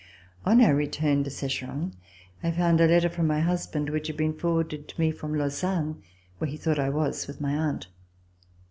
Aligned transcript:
On 0.47 0.61
our 0.61 0.73
return 0.73 1.23
to 1.25 1.29
Secheron, 1.29 1.93
I 2.41 2.49
found 2.49 2.81
a 2.81 2.87
letter 2.87 3.07
from 3.07 3.27
my 3.27 3.39
husband 3.39 3.91
which 3.91 4.07
had 4.07 4.17
been 4.17 4.33
forwarded 4.33 4.87
to 4.87 4.99
me 4.99 5.11
from 5.11 5.37
Lausanne, 5.37 6.01
where 6.39 6.49
he 6.49 6.57
thought 6.57 6.79
I 6.79 6.89
was 6.89 7.27
with 7.27 7.39
my 7.39 7.55
aunt. 7.55 7.85